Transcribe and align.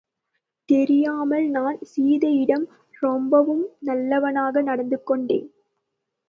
தெரியாமல் 0.69 1.49
நான் 1.49 1.77
சீதையிடம் 1.81 2.65
ரொம்பவும் 3.01 3.63
நல்லவனாக 3.79 4.61
நடந்து 4.61 5.03
கொண்டேன். 5.03 5.47